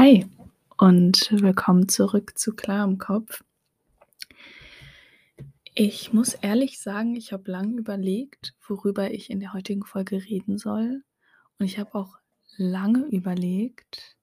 [0.00, 0.24] Hi
[0.76, 3.42] und willkommen zurück zu Klar im Kopf.
[5.74, 10.56] Ich muss ehrlich sagen, ich habe lang überlegt, worüber ich in der heutigen Folge reden
[10.56, 11.02] soll.
[11.58, 12.16] Und ich habe auch
[12.56, 14.16] lange überlegt,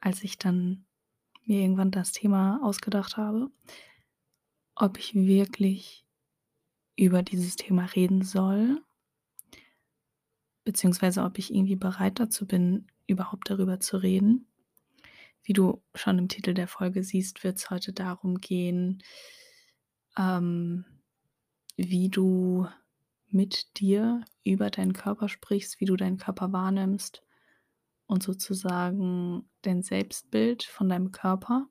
[0.00, 0.84] als ich dann
[1.44, 3.52] mir irgendwann das Thema ausgedacht habe,
[4.74, 6.04] ob ich wirklich
[6.96, 8.82] über dieses Thema reden soll,
[10.64, 14.44] beziehungsweise ob ich irgendwie bereit dazu bin, überhaupt darüber zu reden.
[15.46, 19.00] Wie du schon im Titel der Folge siehst, wird es heute darum gehen,
[20.18, 20.84] ähm,
[21.76, 22.66] wie du
[23.28, 27.22] mit dir über deinen Körper sprichst, wie du deinen Körper wahrnimmst
[28.06, 31.68] und sozusagen dein Selbstbild von deinem Körper.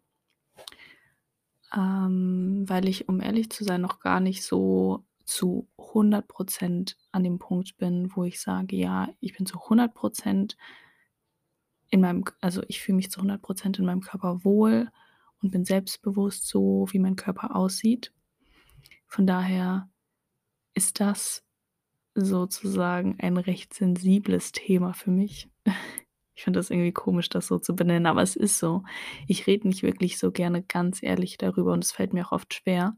[1.76, 7.40] Ähm, weil ich, um ehrlich zu sein, noch gar nicht so zu 100% an dem
[7.40, 10.56] Punkt bin, wo ich sage, ja, ich bin zu 100%
[11.90, 14.90] in meinem, also ich fühle mich zu 100% in meinem Körper wohl
[15.42, 18.12] und bin selbstbewusst so, wie mein Körper aussieht.
[19.08, 19.90] Von daher
[20.74, 21.44] ist das
[22.16, 25.50] sozusagen ein recht sensibles Thema für mich.
[26.38, 28.84] Ich finde das irgendwie komisch, das so zu benennen, aber es ist so.
[29.26, 32.54] Ich rede nicht wirklich so gerne ganz ehrlich darüber und es fällt mir auch oft
[32.54, 32.98] schwer.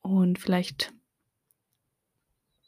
[0.00, 0.94] Und vielleicht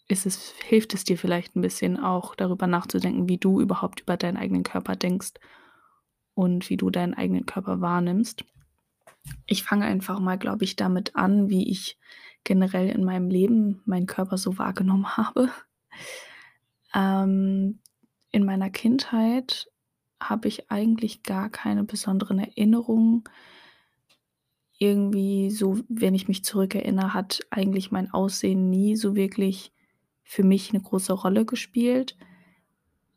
[0.09, 4.17] ist es, hilft es dir vielleicht ein bisschen auch darüber nachzudenken, wie du überhaupt über
[4.17, 5.33] deinen eigenen Körper denkst
[6.35, 8.45] und wie du deinen eigenen Körper wahrnimmst.
[9.47, 11.99] Ich fange einfach mal, glaube ich, damit an, wie ich
[12.45, 15.51] generell in meinem Leben meinen Körper so wahrgenommen habe.
[16.95, 17.81] Ähm,
[18.31, 19.71] in meiner Kindheit
[20.21, 23.25] habe ich eigentlich gar keine besonderen Erinnerungen.
[24.79, 29.74] Irgendwie so, wenn ich mich zurückerinnere, hat eigentlich mein Aussehen nie so wirklich
[30.25, 32.17] für mich eine große Rolle gespielt.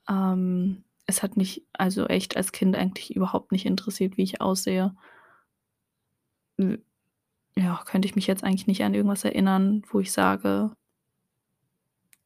[0.09, 4.95] Ähm, es hat mich also echt als Kind eigentlich überhaupt nicht interessiert, wie ich aussehe.
[7.55, 10.71] ja, könnte ich mich jetzt eigentlich nicht an irgendwas erinnern, wo ich sage,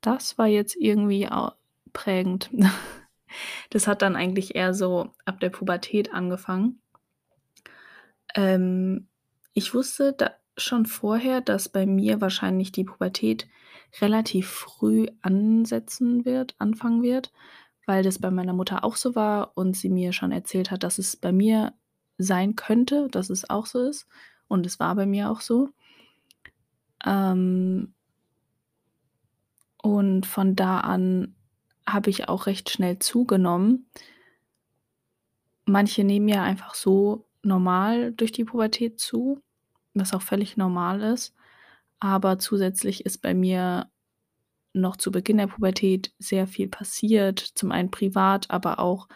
[0.02, 1.30] das war jetzt irgendwie
[1.94, 2.50] prägend.
[3.70, 6.82] Das hat dann eigentlich eher so ab der Pubertät angefangen.
[8.36, 9.08] Ähm,
[9.54, 13.48] ich wusste schon vorher, dass bei mir wahrscheinlich die Pubertät
[14.00, 17.32] relativ früh ansetzen wird anfangen wird,
[17.86, 20.98] weil das bei meiner Mutter auch so war und sie mir schon erzählt hat, dass
[20.98, 21.74] es bei mir
[22.18, 24.08] sein könnte, dass es auch so ist.
[24.48, 25.70] Und es war bei mir auch so.
[27.06, 27.94] Ähm
[29.82, 31.36] und von da an
[31.88, 33.88] habe ich auch recht schnell zugenommen.
[35.66, 39.42] Manche nehmen ja einfach so normal durch die Pubertät zu,
[39.94, 41.34] was auch völlig normal ist.
[42.02, 43.90] Aber zusätzlich ist bei mir
[44.74, 49.08] noch zu Beginn der Pubertät sehr viel passiert, zum einen privat, aber auch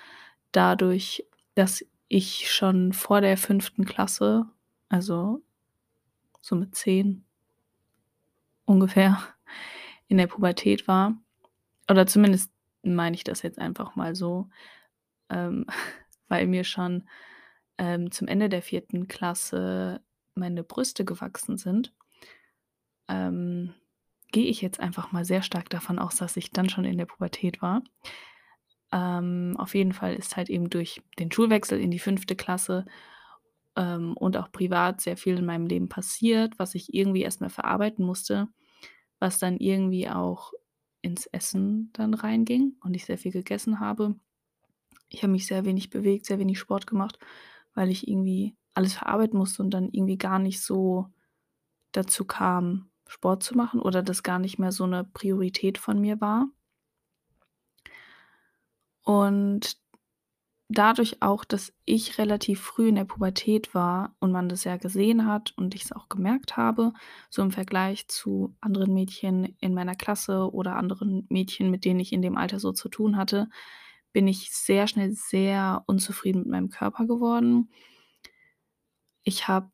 [0.52, 4.46] dadurch, dass ich schon vor der fünften Klasse,
[4.88, 5.42] also
[6.42, 7.26] so mit zehn
[8.66, 9.20] ungefähr,
[10.08, 11.18] in der Pubertät war.
[11.90, 12.52] Oder zumindest
[12.84, 14.48] meine ich das jetzt einfach mal so,
[15.30, 15.66] ähm,
[16.28, 17.10] weil mir schon
[17.80, 20.02] ähm, zum Ende der vierten Klasse
[20.36, 21.92] meine Brüste gewachsen sind
[23.08, 23.74] ähm,
[24.32, 27.06] gehe ich jetzt einfach mal sehr stark davon aus, dass ich dann schon in der
[27.06, 27.84] Pubertät war.
[28.92, 32.86] Ähm, auf jeden Fall ist halt eben durch den Schulwechsel in die fünfte Klasse
[33.76, 38.06] ähm, und auch privat sehr viel in meinem Leben passiert, was ich irgendwie erstmal verarbeiten
[38.06, 38.48] musste,
[39.20, 40.54] was dann irgendwie auch
[41.02, 44.16] ins Essen dann reinging und ich sehr viel gegessen habe.
[45.10, 47.20] Ich habe mich sehr wenig bewegt, sehr wenig Sport gemacht,
[47.74, 51.08] weil ich irgendwie alles verarbeiten musste und dann irgendwie gar nicht so
[51.92, 56.22] dazu kam, Sport zu machen oder das gar nicht mehr so eine Priorität von mir
[56.22, 56.48] war.
[59.04, 59.78] Und
[60.68, 65.28] dadurch auch, dass ich relativ früh in der Pubertät war und man das ja gesehen
[65.28, 66.94] hat und ich es auch gemerkt habe,
[67.30, 72.14] so im Vergleich zu anderen Mädchen in meiner Klasse oder anderen Mädchen, mit denen ich
[72.14, 73.50] in dem Alter so zu tun hatte,
[74.12, 77.70] bin ich sehr schnell sehr unzufrieden mit meinem Körper geworden.
[79.24, 79.72] Ich habe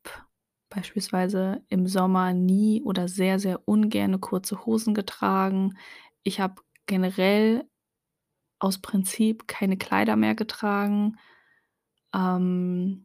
[0.74, 5.76] beispielsweise im Sommer nie oder sehr, sehr ungerne kurze Hosen getragen.
[6.22, 7.64] Ich habe generell
[8.58, 11.18] aus Prinzip keine Kleider mehr getragen.
[12.14, 13.04] Ähm,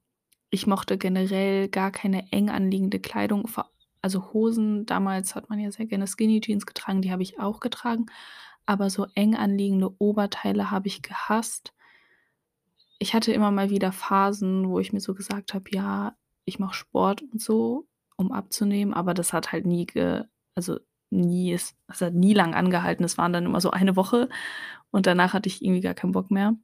[0.50, 3.50] ich mochte generell gar keine eng anliegende Kleidung,
[4.02, 4.86] also Hosen.
[4.86, 8.06] Damals hat man ja sehr gerne Skinny Jeans getragen, die habe ich auch getragen.
[8.66, 11.74] Aber so eng anliegende Oberteile habe ich gehasst.
[13.00, 16.16] Ich hatte immer mal wieder Phasen, wo ich mir so gesagt habe, ja,
[16.48, 20.24] ich mache Sport und so, um abzunehmen, aber das hat halt nie ge
[20.56, 20.80] also
[21.12, 23.06] nie ist es hat nie lang angehalten.
[23.06, 24.30] Es waren dann immer so eine Woche
[24.92, 26.56] und danach hatte ich irgendwie gar keinen Bock mehr.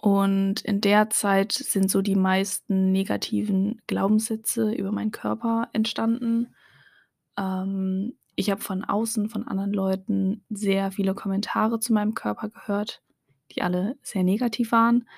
[0.00, 6.54] Und in der Zeit sind so die meisten negativen Glaubenssätze über meinen Körper entstanden.
[7.38, 13.02] Ähm, ich habe von außen, von anderen Leuten sehr viele Kommentare zu meinem Körper gehört,
[13.52, 15.08] die alle sehr negativ waren,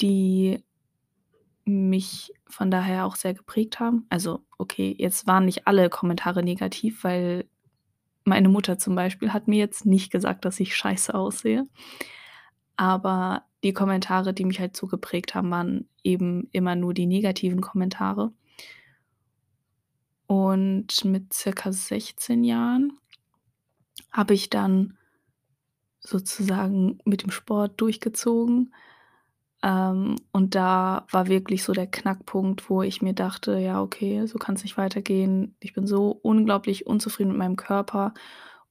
[0.00, 0.64] die
[1.70, 4.06] mich von daher auch sehr geprägt haben.
[4.10, 7.46] Also, okay, jetzt waren nicht alle Kommentare negativ, weil
[8.24, 11.66] meine Mutter zum Beispiel hat mir jetzt nicht gesagt, dass ich scheiße aussehe.
[12.76, 17.60] Aber die Kommentare, die mich halt so geprägt haben, waren eben immer nur die negativen
[17.60, 18.32] Kommentare.
[20.26, 22.92] Und mit circa 16 Jahren
[24.12, 24.96] habe ich dann
[25.98, 28.72] sozusagen mit dem Sport durchgezogen.
[29.62, 34.38] Ähm, und da war wirklich so der Knackpunkt, wo ich mir dachte: „Ja, okay, so
[34.38, 35.56] kann's nicht weitergehen.
[35.60, 38.14] Ich bin so unglaublich unzufrieden mit meinem Körper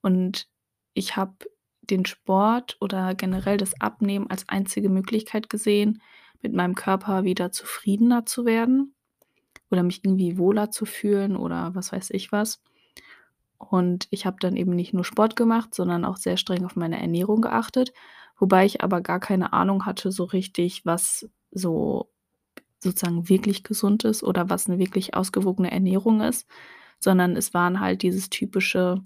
[0.02, 0.48] und
[0.94, 1.36] ich habe
[1.82, 6.02] den Sport oder generell das Abnehmen als einzige Möglichkeit gesehen,
[6.42, 8.96] mit meinem Körper wieder zufriedener zu werden
[9.72, 12.62] oder mich irgendwie wohler zu fühlen oder was weiß ich was.
[13.58, 17.00] Und ich habe dann eben nicht nur Sport gemacht, sondern auch sehr streng auf meine
[17.02, 17.92] Ernährung geachtet,
[18.40, 22.12] wobei ich aber gar keine Ahnung hatte so richtig, was so
[22.82, 26.48] sozusagen wirklich gesund ist oder was 'ne wirklich ausgewogene Ernährung ist,
[27.00, 29.04] sondern es waren halt dieses typische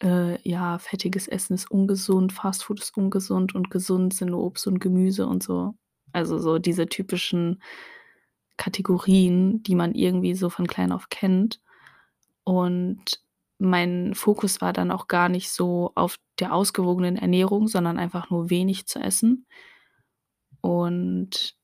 [0.00, 4.80] äh, ja, fettiges Essen ist ungesund, Fastfood ist ungesund und gesund sind nur Obst und
[4.80, 5.74] Gemüse und so.
[6.12, 7.62] Also, so diese typischen
[8.58, 11.60] Kategorien, die man irgendwie so von klein auf kennt.
[12.44, 13.22] Und
[13.62, 18.50] mein Fokus war dann auch gar nicht so auf der ausgewogenen Ernährung, sondern einfach nur
[18.50, 19.46] wenig zu essen.
[20.60, 21.56] Und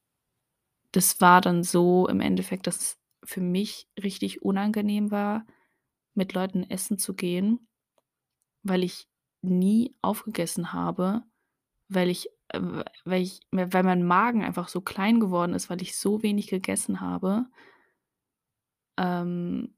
[0.93, 5.45] das war dann so im Endeffekt, dass es für mich richtig unangenehm war,
[6.15, 7.69] mit Leuten essen zu gehen,
[8.63, 9.09] weil ich
[9.43, 11.23] nie aufgegessen habe,
[11.89, 12.61] weil ich äh,
[13.05, 17.01] weil ich weil mein Magen einfach so klein geworden ist, weil ich so wenig gegessen
[17.01, 17.47] habe.
[18.97, 19.75] Ähm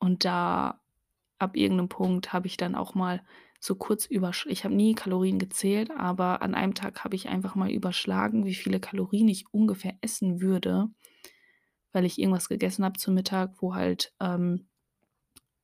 [0.00, 0.80] und da
[1.38, 3.22] ab irgend 'nem Punkt habe ich dann auch mal
[3.60, 7.54] so kurz übersch ich habe nie Kalorien gezählt, aber an einem Tag habe ich einfach
[7.56, 10.88] mal überschlagen, wie viele Kalorien ich ungefähr essen würde,
[11.92, 14.66] weil ich irgendwas gegessen habe zu Mittag, wo halt, ähm,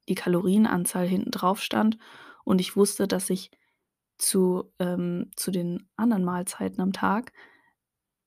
[0.08, 1.98] die Kalorienanzahl hinten drauf stand.
[2.44, 3.50] Und ich wusste, dass ich
[4.18, 7.32] zu ähm, zu den anderen Mahlzeiten am Tag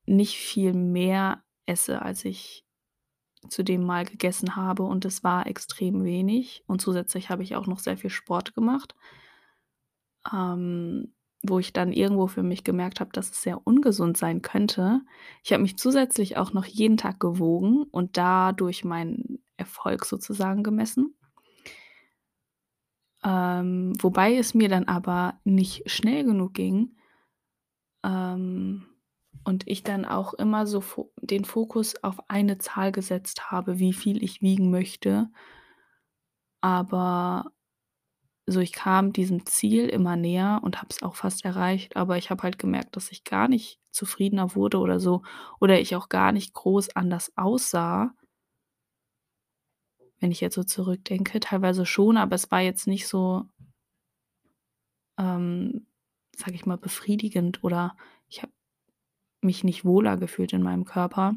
[0.05, 2.63] nicht viel mehr esse, als ich
[3.47, 7.67] zu dem Mal gegessen habe und das war extrem wenig und zusätzlich habe ich auch
[7.67, 8.95] noch sehr viel Sport gemacht
[10.33, 15.01] ähm, wo ich dann irgendwo für mich gemerkt habe, dass es sehr ungesund sein könnte.
[15.43, 21.15] Ich habe mich zusätzlich auch noch jeden Tag gewogen und dadurch meinen Erfolg sozusagen gemessen.
[23.23, 26.95] Ähm, wobei es mir dann aber nicht schnell genug ging
[28.03, 28.85] ähm,
[29.43, 33.93] und ich dann auch immer so Fo den Fokus auf eine Zahl gesetzt habe, wie
[33.93, 35.29] viel ich wiegen möchte.
[36.61, 37.51] Aber
[38.47, 42.29] so ich kam diesem Ziel immer näher und habe es auch fast erreicht, aber ich
[42.29, 45.23] habe halt gemerkt, dass ich gar nicht zufriedener wurde oder so
[45.59, 48.13] oder ich auch gar nicht groß anders aussah
[50.21, 51.39] wenn ich jetzt so zurückdenke.
[51.39, 53.45] Teilweise schon, aber es war jetzt nicht so
[55.17, 55.85] ähm,
[56.35, 57.95] sage ich mal, befriedigend oder
[59.41, 61.35] mich nicht wohler gefühlt in meinem Körper.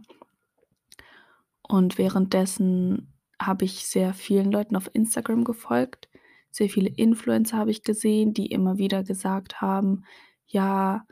[1.63, 6.09] Und währenddessen habe ich sehr vielen Leuten auf Instagram gefolgt.
[6.51, 10.05] Sehr viele Influencer habe ich gesehen, die immer wieder gesagt haben:
[10.47, 11.07] „Ja,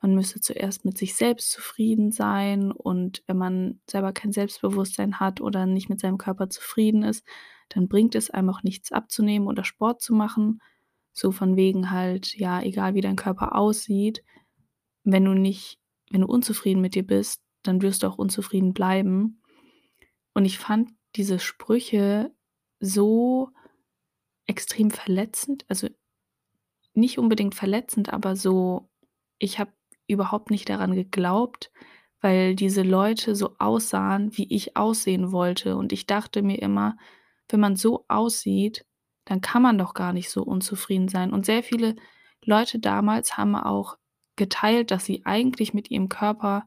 [0.00, 5.40] man müsse zuerst mit sich selbst zufrieden sein und wenn man selber kein Selbstbewusstsein hat
[5.40, 7.24] oder nicht mit seinem Körper zufrieden ist,
[7.70, 10.60] dann bringt es einem auch nichts abzunehmen oder Sport zu machen.“
[11.12, 14.22] So von wegen halt, ja, egal wie dein Körper aussieht,
[15.04, 15.78] wenn du nicht
[16.14, 19.42] wenn du unzufrieden mit dir bist, dann wirst du auch unzufrieden bleiben.
[20.32, 22.32] Und ich fand diese Sprüche
[22.78, 23.50] so
[24.46, 25.88] extrem verletzend, also
[26.94, 28.88] nicht unbedingt verletzend, aber so
[29.38, 29.72] ich habe
[30.06, 31.72] überhaupt nicht daran geglaubt,
[32.20, 35.76] weil diese Leute so aussahen, wie ich aussehen wollte.
[35.76, 36.96] Und ich dachte mir immer:
[37.48, 38.86] „Wenn man so aussieht,
[39.24, 41.96] dann kann man doch gar nicht so unzufrieden sein.“ Und sehr viele
[42.44, 43.98] Leute damals haben auch
[44.36, 46.66] geteilt, dass sie eigentlich mit ihrem Körper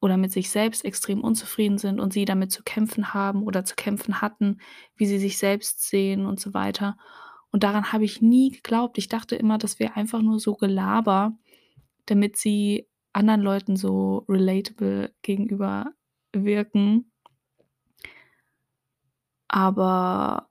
[0.00, 3.74] oder mit sich selbst extrem unzufrieden sind und sie damit zu kämpfen haben oder zu
[3.74, 4.60] kämpfen hatten,
[4.96, 6.96] wie sie sich selbst sehen und so weiter.
[7.50, 8.98] Und daran habe ich nie geglaubt.
[8.98, 11.36] Ich dachte immer, das wäre einfach nur so Gelaber,
[12.06, 15.92] damit sie anderen Leuten so relatable gegenüber
[16.32, 17.10] wirken.
[19.48, 20.47] Aber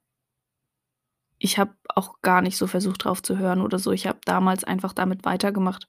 [1.39, 3.91] ich habe auch gar nicht so versucht, drauf zu hören oder so.
[3.91, 5.88] Ich habe damals einfach damit weitergemacht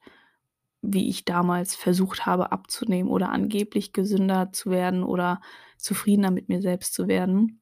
[0.82, 5.40] wie ich damals versucht habe abzunehmen oder angeblich gesünder zu werden oder
[5.76, 7.60] zufriedener mit mir selbst zu werden.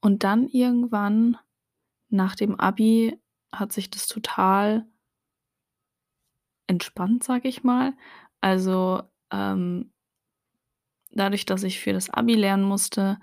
[0.00, 1.36] Und dann irgendwann
[2.10, 3.20] nach dem Abi
[3.52, 4.86] hat sich das total
[6.66, 7.94] entspannt, sage ich mal.
[8.40, 9.92] Also, ähm
[11.10, 13.18] dadurch, dass ich für das Abi lernen musste,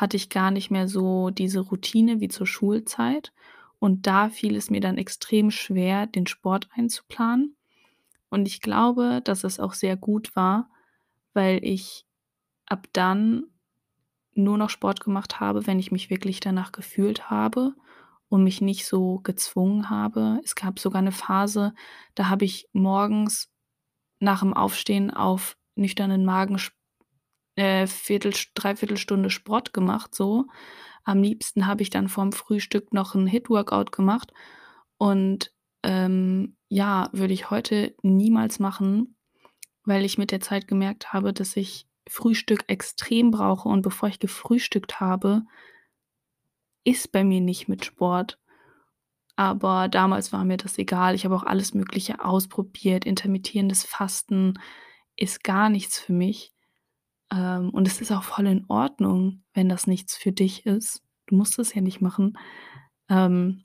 [0.00, 3.32] hatte ich gar nicht mehr so diese Routine wie zur Schulzeit.
[3.80, 7.56] Und da fiel es mir dann extrem schwer, den Sport einzuplanen.
[8.30, 10.70] Und ich glaube, dass es auch sehr gut war,
[11.34, 12.06] weil ich
[12.66, 13.44] ab dann
[14.34, 17.74] nur noch Sport gemacht habe, wenn ich mich wirklich danach gefühlt habe
[18.30, 20.40] und mich nicht so gezwungen habe.
[20.44, 21.74] Es gab sogar 'ne Phase,
[22.16, 23.50] da habe ich morgens
[24.20, 26.58] nach'm Aufstehen auf nüchternen Magen
[27.58, 30.46] äh, Viertel 3/4 Stunde Sport gemacht so.
[31.04, 34.32] Am liebsten habe ich dann vorm Frühstück noch 'n HIIT-Workout gemacht
[34.98, 35.52] und,
[35.84, 39.16] ähm, ja, würde ich heute niemals machen,
[39.84, 44.18] weil ich mit der Zeit gemerkt habe, dass ich Frühstück extrem brauche und bevor ich
[44.20, 45.44] gefrühstückt habe
[46.86, 48.38] ist bei mir nicht mit Sport.
[49.36, 51.14] Aber damals war mir das egal.
[51.14, 53.06] Ich habe auch alles Mögliche ausprobiert.
[53.06, 54.58] Intermittierendes Fasten
[55.16, 56.50] ist gar nichts für mich.
[57.32, 61.02] Ähm, und es ist auch voll in Ordnung, wenn das nichts für dich ist.
[61.26, 62.38] Du musst es ja nicht machen.
[63.08, 63.64] Ähm,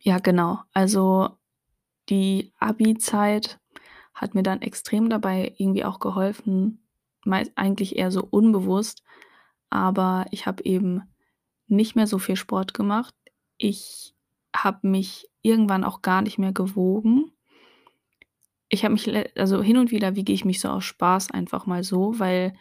[0.00, 0.60] ja, genau.
[0.72, 1.30] Also,
[2.08, 3.58] die Abi-Zeit
[4.14, 6.80] hat mir dann extrem dabei irgendwie auch geholfen,
[7.24, 9.02] mei eigentlich eher so unbewusst,
[9.68, 11.02] aber ich habe eben
[11.66, 13.14] nicht mehr so viel Sport gemacht.
[13.58, 14.14] Ich
[14.54, 17.32] habe mich irgendwann auch gar nicht mehr gewogen.
[18.72, 19.08] Ich habe mich
[19.38, 22.54] also, hin und wieder wiege ich mich so aus Spaß einfach mal so, weil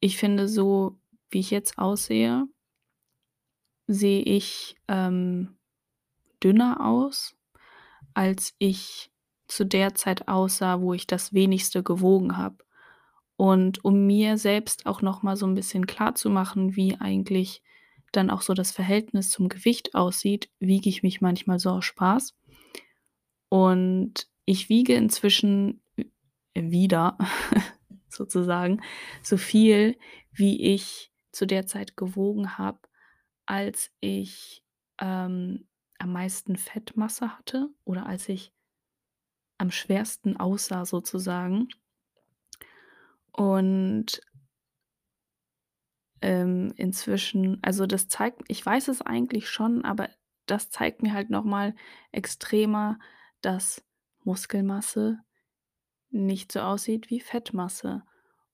[0.00, 0.98] ich finde, so
[1.30, 2.46] wie ich jetzt aussehe
[3.90, 5.56] sehe ich, ähm,
[6.44, 7.36] dünner aus,
[8.14, 9.10] als ich
[9.48, 12.58] zu der Zeit aussah, wo ich das wenigste gewogen habe.
[13.36, 17.62] Und um mir selbst auch noch mal so 'n bisschen klarzumachen, wie eigentlich
[18.12, 22.32] dann auch so das Verhältnis zum Gewicht aussieht, wiege ich mich manchmal so aus Spaß.
[23.52, 26.06] Und ich wiege inzwischen w
[26.54, 27.18] wieder
[28.08, 28.80] sozusagen
[29.22, 29.98] so viel,
[30.32, 32.80] wie ich zu der Zeit gewogen habe,
[33.44, 34.64] als ich,
[35.00, 38.52] ähm, am meisten Fettmasse hatte oder als ich
[39.58, 41.68] am schwersten aussah sozusagen.
[43.32, 44.20] Und
[46.22, 50.08] ähm, inzwischen also, das zeigt ich weiß es eigentlich schon, aber
[50.46, 51.76] das zeigt mir halt noch mal
[52.12, 52.98] extremer,
[53.42, 53.84] dass
[54.28, 55.18] Muskelmasse
[56.10, 58.02] nicht so aussieht wie Fettmasse.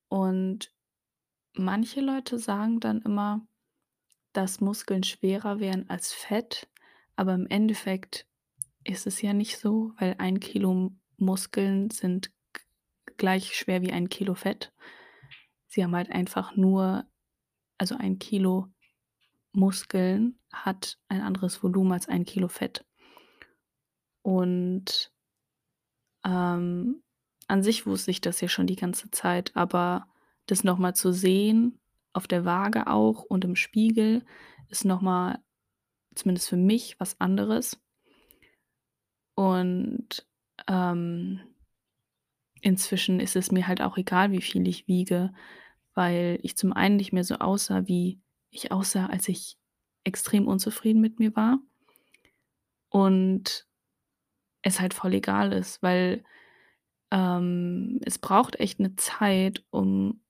[0.08, 0.72] Und
[1.52, 3.46] manche Leute sagen dann immer,
[4.32, 6.68] dass Muskeln schwerer wären als Fett,
[7.16, 8.26] aber im Endeffekt
[8.84, 12.32] ist es ja nicht so, weil 1 Kilo Muskeln sind
[13.16, 14.72] gleich schwer wie 1 Kilo Fett.
[15.66, 17.06] Sie haben halt einfach nur
[17.78, 18.68] also, 1 Kilo
[19.52, 22.84] Muskeln hat ein anderes Volumen als 1 Kilo Fett.
[24.22, 25.12] Und,
[26.24, 27.02] ähm,
[27.46, 30.06] an sich wusste ich das ja schon die ganze Zeit, aber
[30.46, 31.78] das noch mal zu sehen,
[32.12, 34.24] auf der Waage auch und im Spiegel,
[34.68, 35.38] ist noch mal,
[36.14, 37.80] zumindest für mich, was anderes.
[39.34, 40.26] Und,
[40.68, 41.40] ähm,
[42.60, 45.32] inzwischen ist es mir halt auch egal, wie viel ich wiege,
[45.92, 49.58] weil ich zum einen nicht mehr so aussah, wie ich aussah, als ich
[50.04, 51.58] extrem unzufrieden mit mir war
[52.88, 53.66] und
[54.64, 56.24] es halt voll egal ist, weil,
[57.12, 60.22] ähm, es braucht echt 'ne Zeit, um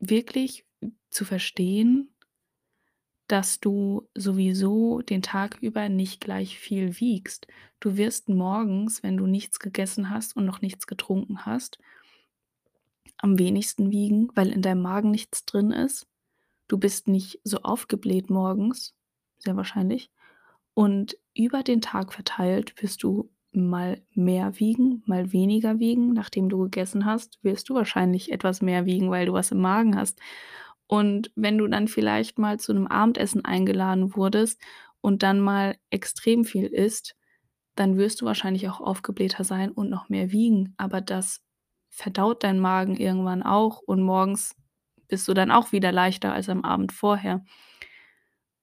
[0.00, 0.66] wirklich
[1.10, 2.10] zu verstehen
[3.30, 7.48] dass du sowieso den Tag über nicht gleich viel wiegst.
[7.80, 11.78] Du wirst morgens, wenn du nichts gegessen hast und noch nichts getrunken hast
[13.18, 16.06] am wenigsten wiegen, weil in deinem Magen nichts drin ist.
[16.68, 18.94] Du bist nicht so aufgebläht morgens,
[19.38, 20.10] sehr wahrscheinlich.
[20.74, 26.12] Und über den Tag verteilt wirst du mal mehr wiegen, mal weniger wiegen.
[26.12, 29.96] Nachdem du gegessen hast, wirst du wahrscheinlich etwas mehr wiegen, weil du was im Magen
[29.96, 30.20] hast.
[30.86, 34.60] Und wenn du dann vielleicht mal zu 'nem Abendessen eingeladen wurdest
[35.00, 37.16] und dann mal extrem viel isst,
[37.76, 40.74] dann wirst du wahrscheinlich auch aufgeblähter sein und noch mehr wiegen.
[40.78, 41.42] Aber das
[41.90, 44.54] verdaut dein Magen irgendwann auch und morgens
[45.08, 47.44] bist du dann auch wieder leichter als am Abend vorher.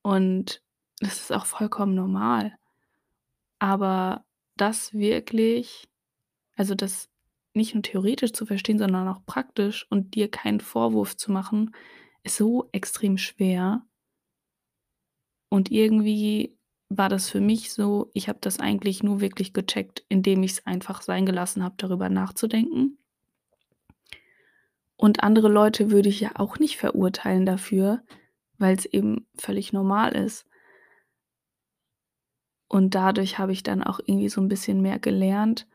[0.05, 0.61] Und
[0.99, 2.53] das ist auch vollkommen normal.
[3.61, 5.87] Aber das wirklich
[6.55, 7.09] also, das
[7.53, 11.75] nicht nur theoretisch zu verstehen, sondern auch praktisch und dir keinen Vorwurf zu machen,
[12.23, 13.85] ist so extrem schwer.
[15.49, 16.57] Und irgendwie
[16.89, 21.01] war das für mich so, ich habe das eigentlich nur wirklich gecheckt, indem ich's einfach
[21.01, 22.97] sein gelassen habe, darüber nachzudenken.
[24.95, 28.03] Und andere Leute würde ich ja auch nicht verurteilen dafür,
[28.57, 30.47] weil's eben völlig normal ist.
[32.73, 35.67] Und dadurch habe ich dann auch irgendwie so 'n bisschen mehr gelernt,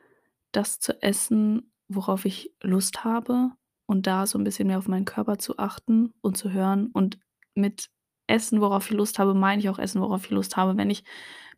[0.52, 3.52] das zu essen, worauf ich Lust habe
[3.87, 6.88] und da so 'n bisschen mehr auf meinen Körper zu achten und zu hören.
[6.93, 7.19] Und
[7.55, 7.88] mit
[8.26, 10.76] Essen, worauf ich Lust habe, meine ich auch Essen, worauf ich Lust habe.
[10.76, 11.05] Wenn ich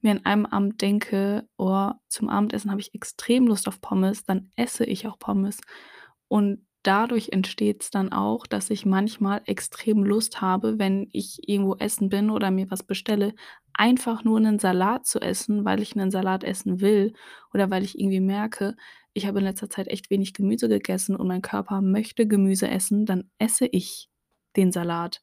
[0.03, 4.51] mir an einem Abend denke: „Oh, zum Abendessen habe ich extrem Lust auf Pommes“, dann
[4.57, 5.61] esse ich auch Pommes.
[6.29, 12.09] Und dadurch entsteht's dann auch, dass ich manchmal extrem Lust habe, wenn ich irgendwo essen
[12.11, 13.35] bin oder mir was bestelle,
[13.81, 17.15] einfach nur 'nen Salat zu essen, weil ich 'nen Salat essen will
[17.55, 18.77] oder weil ich irgendwie merke,
[19.15, 23.07] ich habe in letzter Zeit echt wenig Gemüse gegessen und mein Körper möchte Gemüse essen,
[23.07, 24.09] dann esse ich
[24.57, 25.21] den Salat.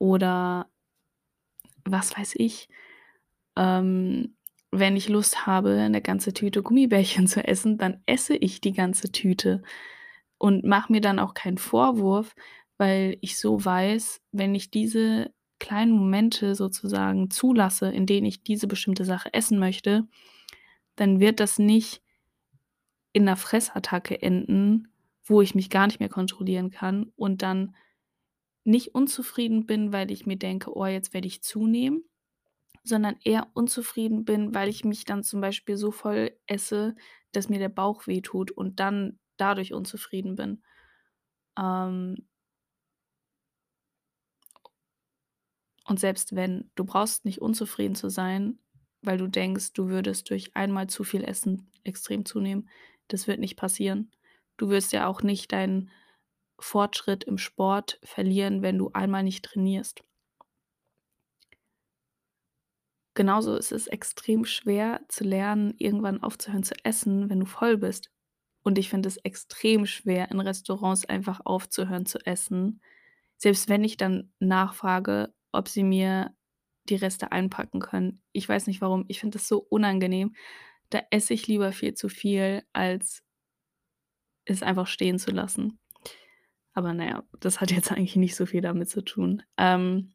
[0.00, 0.66] Oder
[1.86, 2.68] was weiß ich,
[3.56, 4.36] ähm,
[4.72, 9.12] wenn ich Lust habe, 'ne ganze Tüte Gummibärchen zu essen, dann esse ich die ganze
[9.12, 9.62] Tüte
[10.38, 12.34] und mache mir dann auch keinen Vorwurf,
[12.78, 18.66] weil ich so weiß, wenn ich diese kleinen Momente sozusagen zulasse, in denen ich diese
[18.68, 20.08] bestimmte Sache essen möchte,
[20.96, 22.02] dann wird das nicht
[23.14, 24.88] in 'ner Fressattacke enden,
[25.24, 27.74] wo ich mich gar nicht mehr kontrollieren kann und dann
[28.64, 32.04] nicht unzufrieden bin, weil ich mir denke: „Oh, jetzt werde ich zunehmen“,
[32.84, 36.96] sondern eher unzufrieden bin, weil ich mich dann zum Beispiel so voll esse,
[37.32, 40.62] dass mir der Bauch wehtut und dann dadurch unzufrieden bin.
[41.58, 42.26] Ähm
[45.86, 48.58] Und selbst wenn, du brauchst nicht unzufrieden zu sein,
[49.02, 52.68] weil du denkst, du würdest durch einmal zu viel Essen extrem zunehmen.
[53.08, 54.10] Das wird nicht passieren.
[54.56, 55.90] Du wirst ja auch nicht deinen
[56.58, 60.02] Fortschritt im Sport verlieren, wenn du einmal nicht trainierst.
[63.14, 68.10] Genauso ist es extrem schwer zu lernen, irgendwann aufzuhören zu essen, wenn du voll bist.
[68.62, 72.80] Und ich finde es extrem schwer, in Restaurants einfach aufzuhören zu essen,
[73.36, 76.34] selbst wenn ich dann nachfrage, ob sie mir
[76.88, 78.22] die Reste einpacken können.
[78.32, 80.34] Ich weiß nicht warum, ich finde das so unangenehm.
[80.90, 83.22] Da esse ich lieber viel zu viel, als
[84.44, 85.78] es einfach stehen zu lassen.
[86.72, 89.42] Aber na ja, das hat jetzt eigentlich nicht so viel damit zu tun.
[89.56, 90.12] Ähm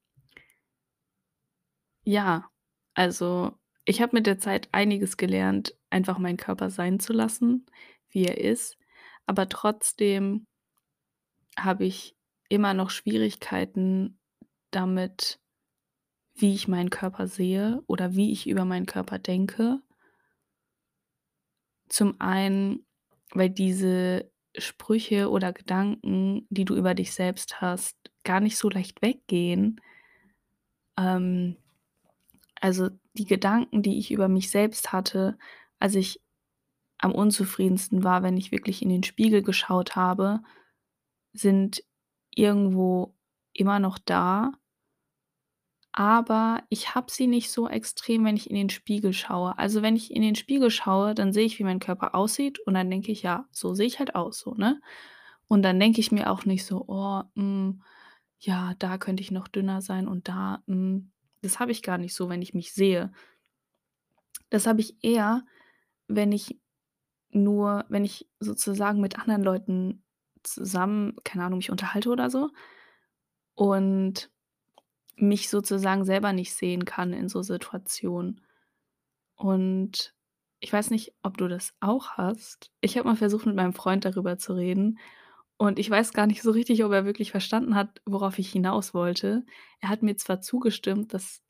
[2.03, 2.49] ja,
[2.93, 3.53] also,
[3.85, 7.65] ich habe mit der Zeit einiges gelernt, einfach meinen Körper sein zu lassen,
[8.09, 8.77] wie er ist,
[9.25, 10.47] aber trotzdem
[11.57, 12.15] habe ich
[12.49, 14.19] immer noch Schwierigkeiten
[14.75, 15.39] damit,
[16.35, 19.81] wie ich meinen Körper sehe oder wie ich über meinen Körper denke.
[21.87, 22.85] Zum einen,
[23.31, 29.01] weil diese Sprüche oder Gedanken, die du über dich selbst hast, gar nicht so leicht
[29.01, 29.81] weggehen.
[30.97, 31.57] Ähm,
[32.59, 35.37] also, die Gedanken, die ich über mich selbst hatte,
[35.79, 36.21] als ich
[36.97, 40.41] am unzufriedensten war, wenn ich wirklich in den Spiegel geschaut habe,
[41.33, 41.83] sind
[42.33, 43.13] irgendwo
[43.53, 44.53] immer noch da
[45.95, 49.57] aber ich habe sie nicht so extrem, wenn ich in den Spiegel schaue.
[49.59, 52.73] Also, wenn ich in den Spiegel schaue, dann sehe ich, wie mein Körper aussieht und
[52.75, 54.81] dann denke ich: „Ja, so sehe ich halt aus so“, ne?
[55.47, 57.81] Und dann denke ich mir auch nicht so: „Oh, hm,
[58.39, 62.13] ja, da könnte ich noch dünner sein und da, hm“ das habe ich gar nicht
[62.15, 63.11] so, wenn ich mich sehe.
[64.49, 65.43] Das habe ich eher,
[66.07, 66.59] wenn ich
[67.31, 70.03] nur wenn ich sozusagen mit anderen Leuten
[70.43, 72.51] zusammen, keine Ahnung, mich unterhalte oder so
[73.55, 74.29] und
[75.15, 78.41] mich sozusagen selber nicht sehen kann in so Situationen.
[79.35, 80.13] Und
[80.59, 82.71] ich weiß nicht, ob du das auch hast.
[82.81, 84.99] Ich habe mal versucht, mit meinem Freund darüber zu reden
[85.57, 88.93] und ich weiß gar nicht so richtig, ob er wirklich verstanden hat, worauf ich hinaus
[88.93, 89.45] wollte.
[89.79, 91.41] Er hat mir zwar zugestimmt, dass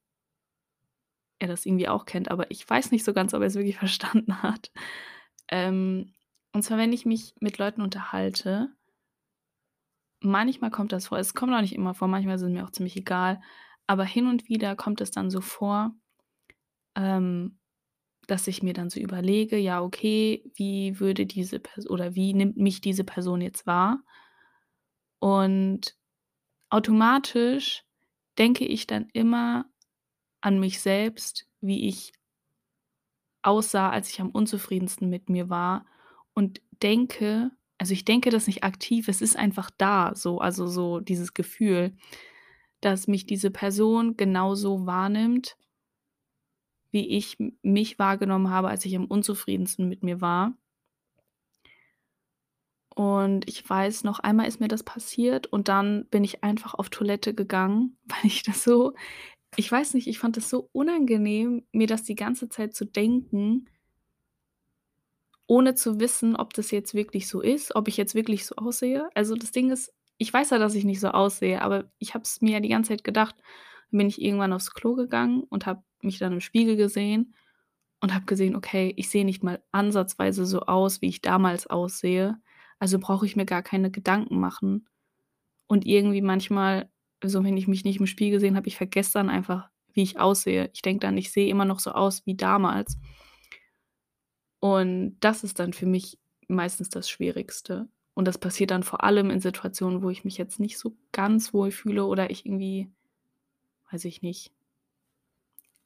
[1.39, 4.43] er das irgendwie auch kennt, aber ich weiß nicht so ganz, ob er's wirklich verstanden
[4.43, 4.71] hat.
[5.49, 6.13] Ähm,
[6.54, 8.69] und zwar, wenn ich mich mit Leuten unterhalte
[10.25, 11.19] manchmal kommt das vor.
[11.19, 13.41] Es kommt auch nicht immer vor, manchmal es mir auch ziemlich egal,
[13.88, 15.93] aber hin und wieder kommt es dann so vor,
[16.95, 17.59] ähm,
[18.27, 22.57] dass ich mir dann so überlege: „Ja, okay, wie würde diese Pers oder wie nimmt
[22.57, 24.01] mich diese Person jetzt wahr?“
[25.21, 25.97] Und
[26.69, 27.85] automatisch
[28.38, 29.65] denke ich dann immer
[30.41, 32.13] an mich selbst, wie ich
[33.43, 35.85] aussah, als ich am unzufriedensten mit mir war
[36.33, 40.99] und denke also, ich denke das nicht aktiv, es ist einfach da so, also, so
[40.99, 41.95] dieses Gefühl,
[42.81, 45.57] dass mich diese Person genauso wahrnimmt
[46.91, 50.53] wie ich mich wahrgenommen habe, als ich am unzufriedensten mit mir war.
[52.95, 56.89] Und ich weiß noch, einmal ist mir das passiert und dann bin ich einfach auf
[56.89, 58.93] Toilette gegangen, weil ich das so
[59.57, 63.67] ich weiß nicht, ich fand das so unangenehm, mir das die ganze Zeit zu denken
[65.47, 69.10] ohne zu wissen, ob das jetzt wirklich so ist, ob ich jetzt wirklich so aussehe.
[69.15, 72.23] Also, das Ding ist, ich weiß ja, dass ich nicht so aussehe, aber ich habe
[72.23, 73.36] es mir ja die ganze Zeit gedacht.
[73.91, 77.36] Dann bin ich irgendwann aufs Klo gegangen und habe mich dann im Spiegel gesehen
[78.01, 82.38] und habe gesehen: „Okay, ich sehe nicht mal ansatzweise so aus, wie ich damals aussehe.
[82.79, 84.88] Also, brauche ich mir gar keine Gedanken machen.“
[85.67, 86.89] Und irgendwie manchmal,
[87.23, 90.19] so wenn ich mich nicht im Spiegel gesehen habe, ich vergesse dann einfach, wie ich
[90.19, 90.69] aussehe.
[90.73, 92.97] Ich denke dann, ich sehe immer noch so aus wie damals.
[94.73, 97.88] Und das ist dann für mich meistens das Schwierigste.
[98.15, 101.54] Und das passiert dann vor allem in Situationen, wo ich mich jetzt nicht so ganz
[101.54, 102.89] wohl fühle oder ich irgendwie,
[103.91, 104.51] weiß ich nicht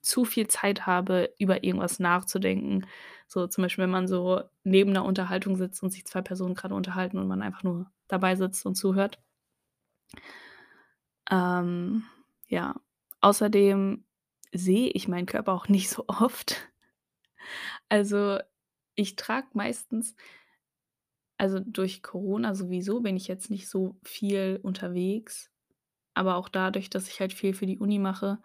[0.02, 2.86] zu viel Zeit habe, über irgendwas nachzudenken.
[3.28, 6.74] So zum Beispiel, wenn man so neben 'ner Unterhaltung sitzt und sich 2 Personen grade
[6.76, 9.20] unterhalten und man einfach nur dabei sitzt und zuhört.
[11.32, 12.04] Ähm,
[12.48, 12.76] ja.
[13.22, 14.04] Außerdem
[14.54, 16.70] sehe ich meinen Körper auch nicht so oft.
[17.90, 18.40] Also,
[19.00, 20.16] ich trage meistens
[21.40, 25.50] also, durch Corona sowieso bin ich jetzt nicht so viel unterwegs,
[26.14, 28.40] aber auch dadurch, dass ich halt viel für die Uni mache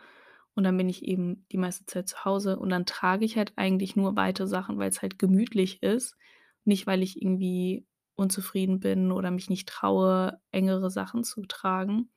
[0.54, 3.52] und dann bin ich eben die meiste Zeit zu Hause und dann trage ich halt
[3.56, 6.16] eigentlich nur weite Sachen, weil's halt gemütlich ist,
[6.64, 12.10] nicht weil ich irgendwie unzufrieden bin oder mich nicht traue, engere Sachen zu tragen,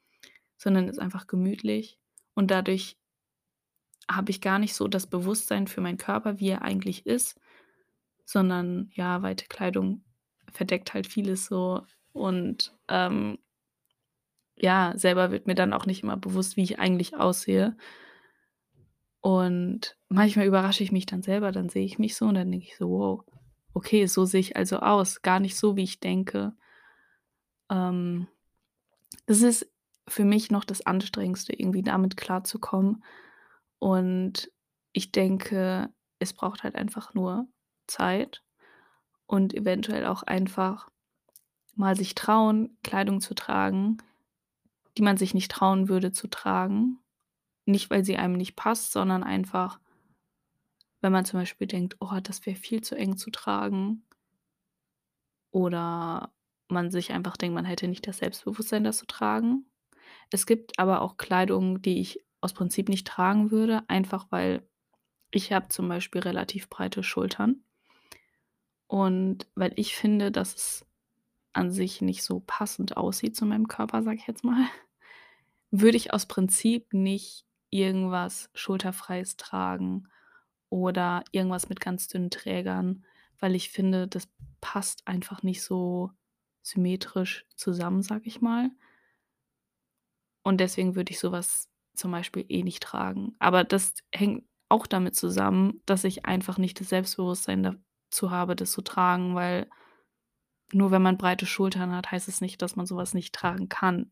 [0.58, 2.00] sondern ist einfach gemütlich
[2.36, 3.00] und dadurch
[4.10, 7.40] habe ich gar nicht so das Bewusstsein für meinen Körper, wie er eigentlich ist,
[8.28, 10.04] sondern ja, weite Kleidung
[10.52, 13.40] verdeckt halt vieles so und, ähm
[14.60, 17.78] ja, selber wird mir dann auch nicht immer bewusst, wie ich eigentlich aussehe.
[19.22, 22.66] Und manchmal überrasche ich mich dann selber, dann sehe ich mich so und dann denke
[22.68, 23.24] ich so: „Wow,
[23.74, 26.54] okay, so sehe ich also aus, gar nicht so, wie ich denke.“
[27.70, 28.28] Ähm,
[29.26, 29.70] das ist
[30.08, 33.04] für mich noch das Anstrengendste, irgendwie damit klarzukommen.
[33.80, 34.52] Und
[34.94, 37.48] ich denke, es braucht halt einfach nur
[37.88, 38.44] Zeit
[39.28, 40.90] und eventuell auch einfach
[41.76, 43.98] mal sich trauen, Kleidung zu tragen,
[44.98, 47.00] die man sich nicht trauen würde zu tragen.
[47.66, 49.80] Nicht, weil sie einem nicht passt, sondern einfach
[51.02, 54.04] wenn man zum Beispiel denkt: „Oh, das wäre viel zu eng zu tragen.“
[55.52, 56.34] Oder
[56.70, 59.70] man sich einfach denkt, man hätte nicht das Selbstbewusstsein, das zu tragen.
[60.32, 64.68] Es gibt aber auch Kleidung, die ich aus Prinzip nicht tragen würde, einfach weil
[65.32, 67.64] ich habe zum Beispiel relativ breite Schultern.
[68.88, 70.86] Und weil ich finde, dass es
[71.54, 74.66] an sich nicht so passend aussieht zu meinem Körper, sage ich jetzt mal,
[75.72, 80.08] würde ich aus Prinzip nicht irgendwas Schulterfreies tragen
[80.70, 83.06] oder irgendwas mit ganz dünnen Trägern,
[83.40, 84.30] weil ich finde, das
[84.62, 86.12] passt einfach nicht so
[86.62, 88.72] symmetrisch zusammen, sage ich mal.
[90.44, 93.36] Und deswegen würde ich so was zum Beispiel eh nicht tragen.
[93.40, 98.72] Aber das hängt auch damit zusammen, dass ich einfach nicht das Selbstbewusstsein dazu habe, das
[98.72, 99.70] zu tragen, weil
[100.72, 103.70] nur wenn man breite Schultern hat, heißt es nicht, dass man so was nicht tragen
[103.70, 104.12] kann.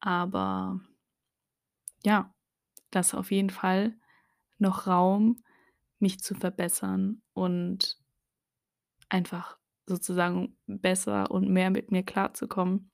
[0.00, 0.80] Aber
[2.04, 2.32] ja,
[2.90, 3.96] da ist auf jeden Fall
[4.58, 5.42] noch Raum,
[5.98, 7.98] mich zu verbessern und
[9.08, 12.90] einfach sozusagen besser und mehr mit mir klarzukommen.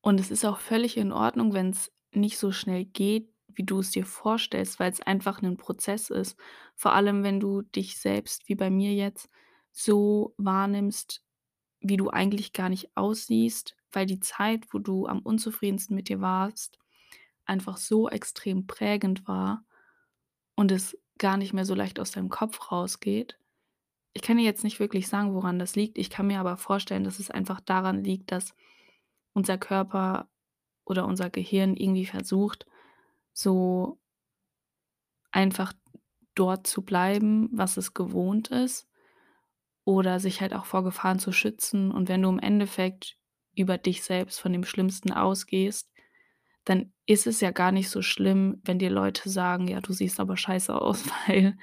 [0.00, 3.90] Und es ist auch völlig in Ordnung, wenn's nicht so schnell geht, wie du es
[3.92, 6.36] dir vorstellst, weil's einfach 'nen Prozess ist.
[6.76, 9.28] Vor allem, wenn du dich selbst, wie bei mir jetzt,
[9.72, 11.24] so wahrnimmst,
[11.80, 16.20] wie du eigentlich gar nicht aussiehst, weil die Zeit, wo du am unzufriedensten mit dir
[16.20, 16.78] warst,
[17.46, 19.64] einfach so extrem prägend war
[20.56, 23.38] und es gar nicht mehr so leicht aus deinem Kopf rausgeht.
[24.14, 25.98] Ich kann dir jetzt nicht wirklich sagen, woran das liegt.
[25.98, 28.54] Ich kann mir aber vorstellen, dass es einfach daran liegt, dass
[29.34, 30.28] unser Körper
[30.86, 32.66] oder unser Gehirn irgendwie versucht,
[33.34, 33.98] so
[35.32, 35.72] einfach
[36.34, 38.88] dort zu bleiben, was es gewohnt ist
[39.84, 41.90] oder sich halt auch vor Gefahren zu schützen.
[41.90, 43.16] Und wenn du im Endeffekt
[43.54, 45.90] über dich selbst von dem Schlimmsten ausgehst,
[46.64, 50.20] dann ist es ja gar nicht so schlimm, wenn dir Leute sagen: „Ja, du siehst
[50.20, 51.56] aber scheiße aus“, weil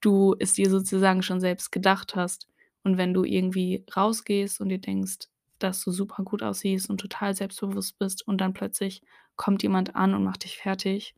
[0.00, 2.48] du es dir sozusagen schon selbst gedacht hast.
[2.84, 7.34] Und wenn du irgendwie rausgehst und dir denkst, dass du super gut aussiehst und total
[7.34, 9.02] selbstbewusst bist und dann plötzlich
[9.36, 11.14] kommt jemand an und macht dich fertig.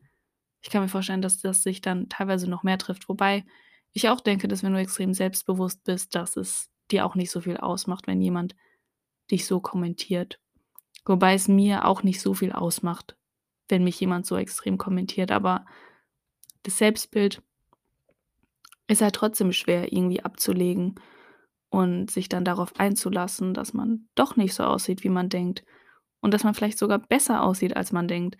[0.61, 3.45] Ich kann mir vorstellen, dass das sich dann teilweise noch mehr trifft, wobei
[3.91, 7.41] ich auch denke, dass wenn du extrem selbstbewusst bist, dass es dir auch nicht so
[7.41, 8.55] viel ausmacht, wenn jemand
[9.31, 10.39] dich so kommentiert.
[11.05, 13.15] Wobei es mir auch nicht so viel ausmacht,
[13.67, 15.65] wenn mich jemand so extrem kommentiert, aber
[16.63, 17.41] das Selbstbild
[18.87, 20.95] ist halt trotzdem schwer irgendwie abzulegen
[21.69, 25.63] und sich dann darauf einzulassen, dass man doch nicht so aussieht, wie man denkt
[26.21, 28.37] und dass man vielleicht sogar besser aussieht, als man denkt.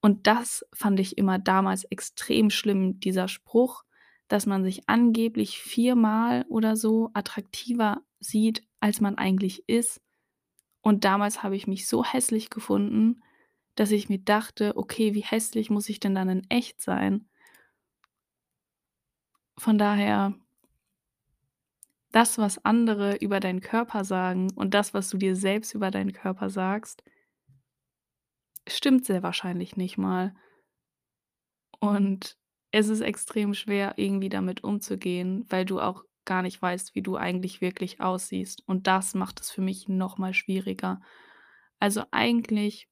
[0.00, 3.84] Und das fand ich immer damals extrem schlimm, dieser Spruch,
[4.28, 10.00] dass man sich angeblich viermal oder so attraktiver sieht, als man eigentlich ist.
[10.82, 13.22] Und damals habe ich mich so hässlich gefunden,
[13.76, 17.28] dass ich mir dachte: „Okay, wie hässlich muss ich denn dann in echt sein?“
[19.58, 20.34] Von daher
[22.14, 26.12] das, was andere über deinen Körper sagen und das, was du dir selbst über deinen
[26.12, 27.02] Körper sagst
[28.66, 30.34] stimmt sehr wahrscheinlich nicht mal.
[31.80, 32.36] Und
[32.70, 37.16] es ist extrem schwer, irgendwie damit umzugehen, weil du auch gar nicht weißt, wie du
[37.16, 38.62] eigentlich wirklich aussiehst.
[38.66, 41.00] Und das macht es für mich noch mal schwieriger.
[41.78, 42.88] Also, eigentlich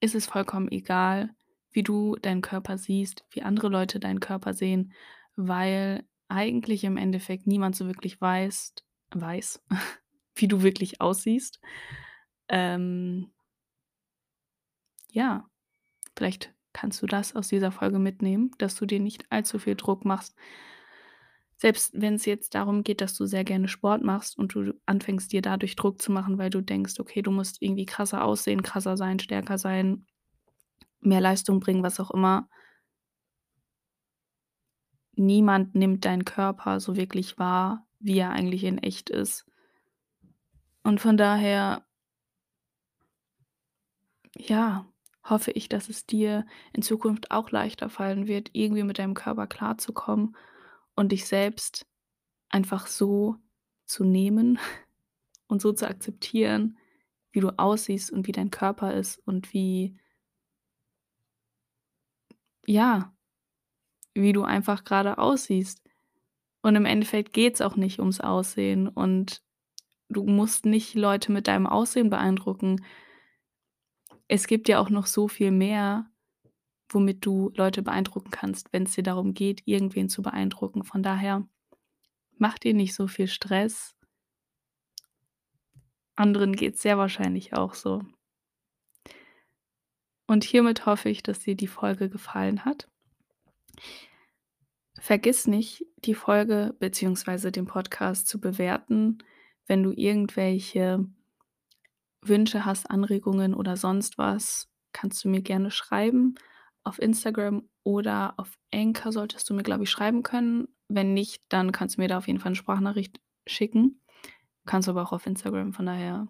[0.00, 1.30] ist es vollkommen egal,
[1.70, 4.92] wie du deinen Körper siehst, wie andere Leute deinen Körper sehen,
[5.36, 8.84] weil eigentlich im Endeffekt niemand so wirklich weißt
[9.14, 9.62] weiß,
[10.36, 11.60] wie du wirklich aussiehst.
[12.48, 13.32] Ähm
[15.12, 15.48] ja,
[16.16, 20.04] vielleicht kannst du das aus dieser Folge mitnehmen, dass du dir nicht allzu viel Druck
[20.04, 20.36] machst.
[21.56, 25.40] Selbst wenn's jetzt darum geht, dass du sehr gerne Sport machst und du anfängst, dir
[25.40, 29.18] dadurch Druck zu machen, weil du denkst: „Okay, du musst irgendwie krasser aussehen, krasser sein,
[29.20, 30.04] stärker sein,
[31.00, 32.48] mehr Leistung bringen“, was auch immer.
[35.16, 39.46] Niemand nimmt deinen Körper so wirklich wahr, wie er eigentlich in echt ist.
[40.82, 41.84] Und von daher
[44.36, 44.86] ja,
[45.22, 49.46] hoffe ich, dass es dir in Zukunft auch leichter fallen wird, irgendwie mit deinem Körper
[49.46, 50.36] klarzukommen
[50.94, 51.86] und dich selbst
[52.48, 53.36] einfach so
[53.86, 54.58] zu nehmen
[55.46, 56.78] und so zu akzeptieren,
[57.32, 59.98] wie du aussiehst und wie dein Körper ist und wie
[62.66, 63.13] ja,
[64.14, 65.82] wie du einfach grade aussiehst.
[66.62, 69.42] Und im Endeffekt geht's auch nicht ums Aussehen und
[70.08, 72.84] du musst nicht Leute mit deinem Aussehen beeindrucken.
[74.28, 76.10] Es gibt ja auch noch so viel mehr,
[76.88, 80.84] womit du Leute beeindrucken kannst, wenn's dir darum geht, irgendwen zu beeindrucken.
[80.84, 81.46] Von daher
[82.38, 83.94] mach dir nicht so viel Stress.
[86.16, 88.02] Anderen geht's sehr wahrscheinlich auch so.
[90.26, 92.88] Und hiermit hoffe ich, dass dir die Folge gefallen hat.
[94.98, 99.18] Vergiss nicht, die Folge beziehungsweise den Podcast zu bewerten.
[99.66, 101.06] Wenn du irgendwelche
[102.22, 106.34] Wünsche hast, Anregungen oder sonst was, kannst du mir gerne schreiben.
[106.84, 110.68] Auf Instagram oder auf Anchor solltest du mir, glaube ich, schreiben können.
[110.88, 114.00] Wenn nicht, dann kannst du mir da auf jeden Fall 'ne Sprachnachricht schicken.
[114.66, 116.28] Kannst aber auch auf Instagram, von daher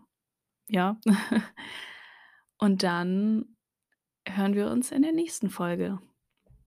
[0.69, 0.99] ja.
[2.59, 3.57] Und dann
[4.27, 6.01] hören wir uns in der nächsten Folge.